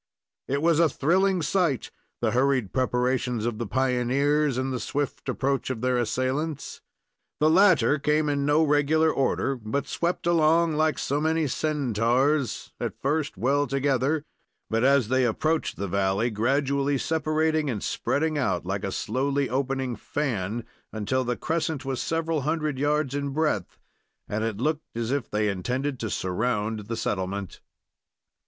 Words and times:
It 0.47 0.63
was 0.63 0.79
a 0.79 0.89
thrilling 0.89 1.43
sight, 1.43 1.91
the 2.21 2.31
hurried 2.31 2.73
preparations 2.73 3.45
of 3.45 3.59
the 3.59 3.67
pioneers, 3.67 4.57
and 4.57 4.73
the 4.73 4.79
swift 4.79 5.29
approach 5.29 5.69
of 5.69 5.81
their 5.81 5.99
assailants. 5.99 6.81
The 7.39 7.51
latter 7.51 7.99
came 7.99 8.27
in 8.27 8.43
no 8.43 8.63
regular 8.63 9.11
order, 9.13 9.55
but 9.55 9.85
swept 9.85 10.25
along 10.25 10.73
like 10.73 10.97
so 10.97 11.21
many 11.21 11.45
Centaurs, 11.45 12.73
at 12.79 12.99
first 12.99 13.37
well 13.37 13.67
together, 13.67 14.23
but, 14.71 14.83
as 14.83 15.09
they 15.09 15.23
approached 15.23 15.77
the 15.77 15.87
valley, 15.87 16.31
gradually 16.31 16.97
separating 16.97 17.69
and 17.69 17.83
spreading 17.83 18.39
out, 18.39 18.65
like 18.65 18.83
a 18.83 18.91
slowly 18.91 19.51
opening 19.51 19.95
fan, 19.95 20.65
until 20.91 21.23
the 21.23 21.37
crescent 21.37 21.85
was 21.85 22.01
several 22.01 22.41
hundred 22.41 22.79
yards 22.79 23.13
in 23.13 23.29
breadth, 23.29 23.77
and 24.27 24.43
it 24.43 24.57
looked 24.57 24.97
as 24.97 25.11
if 25.11 25.29
they 25.29 25.47
intended 25.47 25.99
to 25.99 26.09
surround 26.09 26.87
the 26.87 26.97
settlement. 26.97 27.61